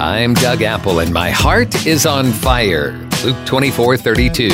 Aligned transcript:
I'm 0.00 0.32
Doug 0.32 0.62
Apple, 0.62 1.00
and 1.00 1.12
my 1.12 1.28
heart 1.28 1.86
is 1.86 2.06
on 2.06 2.32
fire. 2.32 2.92
Luke 3.22 3.36
24 3.44 3.98
32. 3.98 4.48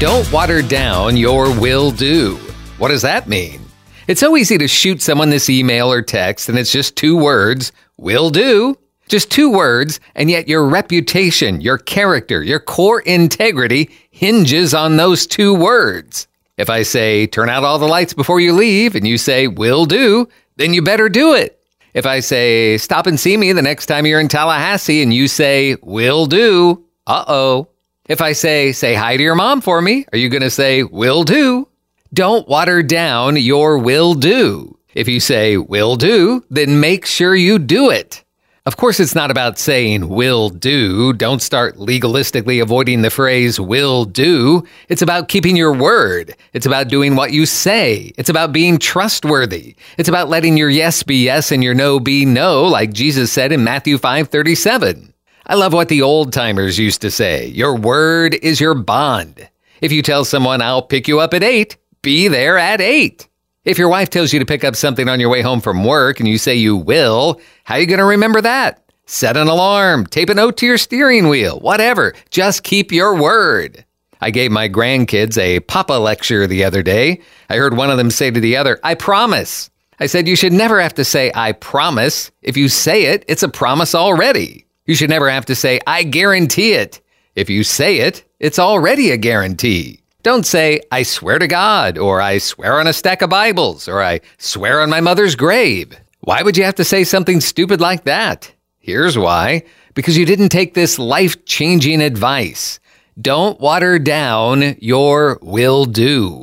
Don't 0.00 0.32
water 0.32 0.60
down 0.60 1.16
your 1.16 1.56
will 1.60 1.92
do. 1.92 2.34
What 2.78 2.88
does 2.88 3.02
that 3.02 3.28
mean? 3.28 3.60
It's 4.08 4.18
so 4.18 4.36
easy 4.36 4.58
to 4.58 4.66
shoot 4.66 5.02
someone 5.02 5.30
this 5.30 5.48
email 5.48 5.92
or 5.92 6.02
text, 6.02 6.48
and 6.48 6.58
it's 6.58 6.72
just 6.72 6.96
two 6.96 7.16
words 7.16 7.70
will 7.96 8.30
do. 8.30 8.76
Just 9.06 9.30
two 9.30 9.52
words, 9.52 10.00
and 10.16 10.28
yet 10.28 10.48
your 10.48 10.66
reputation, 10.66 11.60
your 11.60 11.78
character, 11.78 12.42
your 12.42 12.58
core 12.58 13.00
integrity 13.02 13.88
hinges 14.10 14.74
on 14.74 14.96
those 14.96 15.28
two 15.28 15.54
words. 15.54 16.26
If 16.56 16.70
I 16.70 16.82
say, 16.82 17.28
turn 17.28 17.48
out 17.48 17.62
all 17.62 17.78
the 17.78 17.86
lights 17.86 18.14
before 18.14 18.40
you 18.40 18.52
leave, 18.52 18.96
and 18.96 19.06
you 19.06 19.16
say, 19.16 19.46
will 19.46 19.86
do, 19.86 20.28
then 20.56 20.74
you 20.74 20.82
better 20.82 21.08
do 21.08 21.34
it. 21.34 21.57
If 21.98 22.06
I 22.06 22.20
say, 22.20 22.78
stop 22.78 23.08
and 23.08 23.18
see 23.18 23.36
me 23.36 23.52
the 23.52 23.60
next 23.60 23.86
time 23.86 24.06
you're 24.06 24.20
in 24.20 24.28
Tallahassee 24.28 25.02
and 25.02 25.12
you 25.12 25.26
say, 25.26 25.76
will 25.82 26.26
do, 26.26 26.84
uh 27.08 27.24
oh. 27.26 27.70
If 28.08 28.20
I 28.20 28.34
say, 28.34 28.70
say 28.70 28.94
hi 28.94 29.16
to 29.16 29.22
your 29.22 29.34
mom 29.34 29.60
for 29.60 29.82
me, 29.82 30.06
are 30.12 30.18
you 30.18 30.28
going 30.28 30.44
to 30.44 30.48
say, 30.48 30.84
will 30.84 31.24
do? 31.24 31.66
Don't 32.14 32.46
water 32.46 32.84
down 32.84 33.34
your 33.34 33.78
will 33.78 34.14
do. 34.14 34.78
If 34.94 35.08
you 35.08 35.18
say, 35.18 35.56
will 35.56 35.96
do, 35.96 36.44
then 36.50 36.78
make 36.78 37.04
sure 37.04 37.34
you 37.34 37.58
do 37.58 37.90
it. 37.90 38.22
Of 38.68 38.76
course, 38.76 39.00
it's 39.00 39.14
not 39.14 39.30
about 39.30 39.58
saying 39.58 40.10
will 40.10 40.50
do. 40.50 41.14
Don't 41.14 41.40
start 41.40 41.78
legalistically 41.78 42.60
avoiding 42.60 43.00
the 43.00 43.08
phrase 43.08 43.58
will 43.58 44.04
do. 44.04 44.62
It's 44.90 45.00
about 45.00 45.28
keeping 45.28 45.56
your 45.56 45.72
word. 45.72 46.36
It's 46.52 46.66
about 46.66 46.88
doing 46.88 47.16
what 47.16 47.32
you 47.32 47.46
say. 47.46 48.12
It's 48.18 48.28
about 48.28 48.52
being 48.52 48.76
trustworthy. 48.76 49.74
It's 49.96 50.10
about 50.10 50.28
letting 50.28 50.58
your 50.58 50.68
yes 50.68 51.02
be 51.02 51.24
yes 51.24 51.50
and 51.50 51.64
your 51.64 51.72
no 51.72 51.98
be 51.98 52.26
no, 52.26 52.64
like 52.64 52.92
Jesus 52.92 53.32
said 53.32 53.52
in 53.52 53.64
Matthew 53.64 53.96
5 53.96 54.28
37. 54.28 55.14
I 55.46 55.54
love 55.54 55.72
what 55.72 55.88
the 55.88 56.02
old 56.02 56.34
timers 56.34 56.78
used 56.78 57.00
to 57.00 57.10
say 57.10 57.46
your 57.46 57.74
word 57.74 58.34
is 58.34 58.60
your 58.60 58.74
bond. 58.74 59.48
If 59.80 59.92
you 59.92 60.02
tell 60.02 60.26
someone, 60.26 60.60
I'll 60.60 60.82
pick 60.82 61.08
you 61.08 61.20
up 61.20 61.32
at 61.32 61.42
eight, 61.42 61.78
be 62.02 62.28
there 62.28 62.58
at 62.58 62.82
eight. 62.82 63.28
If 63.68 63.76
your 63.76 63.90
wife 63.90 64.08
tells 64.08 64.32
you 64.32 64.38
to 64.38 64.46
pick 64.46 64.64
up 64.64 64.74
something 64.76 65.10
on 65.10 65.20
your 65.20 65.28
way 65.28 65.42
home 65.42 65.60
from 65.60 65.84
work 65.84 66.20
and 66.20 66.26
you 66.26 66.38
say 66.38 66.54
you 66.54 66.74
will, 66.74 67.38
how 67.64 67.74
are 67.74 67.80
you 67.80 67.84
going 67.84 67.98
to 67.98 68.04
remember 68.06 68.40
that? 68.40 68.82
Set 69.04 69.36
an 69.36 69.46
alarm, 69.46 70.06
tape 70.06 70.30
a 70.30 70.34
note 70.34 70.56
to 70.56 70.66
your 70.66 70.78
steering 70.78 71.28
wheel, 71.28 71.60
whatever. 71.60 72.14
Just 72.30 72.62
keep 72.62 72.92
your 72.92 73.14
word. 73.14 73.84
I 74.22 74.30
gave 74.30 74.50
my 74.50 74.70
grandkids 74.70 75.36
a 75.36 75.60
Papa 75.60 75.92
lecture 75.92 76.46
the 76.46 76.64
other 76.64 76.82
day. 76.82 77.20
I 77.50 77.56
heard 77.56 77.76
one 77.76 77.90
of 77.90 77.98
them 77.98 78.10
say 78.10 78.30
to 78.30 78.40
the 78.40 78.56
other, 78.56 78.80
I 78.82 78.94
promise. 78.94 79.68
I 80.00 80.06
said, 80.06 80.26
You 80.26 80.34
should 80.34 80.54
never 80.54 80.80
have 80.80 80.94
to 80.94 81.04
say, 81.04 81.30
I 81.34 81.52
promise. 81.52 82.30
If 82.40 82.56
you 82.56 82.70
say 82.70 83.04
it, 83.12 83.22
it's 83.28 83.42
a 83.42 83.50
promise 83.50 83.94
already. 83.94 84.64
You 84.86 84.94
should 84.94 85.10
never 85.10 85.28
have 85.28 85.44
to 85.44 85.54
say, 85.54 85.78
I 85.86 86.04
guarantee 86.04 86.72
it. 86.72 87.02
If 87.34 87.50
you 87.50 87.64
say 87.64 87.98
it, 87.98 88.24
it's 88.40 88.58
already 88.58 89.10
a 89.10 89.18
guarantee. 89.18 89.97
Don't 90.24 90.44
say, 90.44 90.80
I 90.90 91.04
swear 91.04 91.38
to 91.38 91.46
God, 91.46 91.96
or 91.96 92.20
I 92.20 92.38
swear 92.38 92.80
on 92.80 92.88
a 92.88 92.92
stack 92.92 93.22
of 93.22 93.30
Bibles, 93.30 93.86
or 93.86 94.02
I 94.02 94.20
swear 94.36 94.80
on 94.80 94.90
my 94.90 95.00
mother's 95.00 95.36
grave. 95.36 95.96
Why 96.22 96.42
would 96.42 96.56
you 96.56 96.64
have 96.64 96.74
to 96.74 96.84
say 96.84 97.04
something 97.04 97.40
stupid 97.40 97.80
like 97.80 98.02
that? 98.02 98.52
Here's 98.80 99.16
why 99.16 99.62
because 99.94 100.16
you 100.16 100.26
didn't 100.26 100.48
take 100.48 100.74
this 100.74 100.98
life 100.98 101.44
changing 101.44 102.00
advice. 102.00 102.80
Don't 103.20 103.60
water 103.60 103.98
down 103.98 104.76
your 104.80 105.38
will 105.40 105.84
do. 105.84 106.42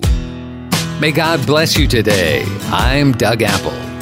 May 1.01 1.11
God 1.11 1.45
bless 1.45 1.77
you 1.77 1.87
today. 1.87 2.43
I'm 2.65 3.11
Doug 3.11 3.41
Apple. 3.41 3.94